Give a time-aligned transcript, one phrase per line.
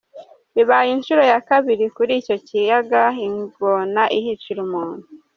[0.55, 5.05] Bibaye inshuro ya kabiri kuri icyo kiyaga, ingona ihicira umuntu.